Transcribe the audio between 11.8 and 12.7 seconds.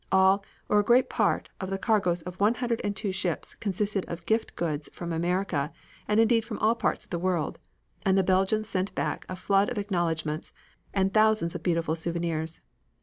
souvenirs.